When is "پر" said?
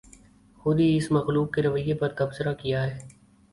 2.01-2.09